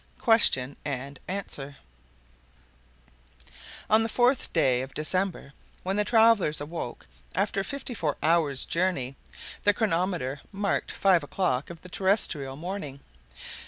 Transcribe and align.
QUESTION 0.17 0.77
AND 0.83 1.19
ANSWER 1.27 1.75
On 3.87 4.01
the 4.01 4.09
4th 4.09 4.83
of 4.83 4.95
December, 4.95 5.53
when 5.83 5.95
the 5.95 6.03
travelers 6.03 6.59
awoke 6.59 7.05
after 7.35 7.63
fifty 7.63 7.93
four 7.93 8.17
hours' 8.23 8.65
journey, 8.65 9.15
the 9.63 9.75
chronometer 9.75 10.41
marked 10.51 10.91
five 10.91 11.21
o'clock 11.23 11.69
of 11.69 11.81
the 11.83 11.87
terrestrial 11.89 12.55
morning. 12.55 13.01